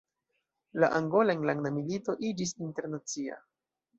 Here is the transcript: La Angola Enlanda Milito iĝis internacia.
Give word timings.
La 0.83 0.89
Angola 0.99 1.35
Enlanda 1.37 1.73
Milito 1.77 2.17
iĝis 2.31 2.55
internacia. 2.69 3.41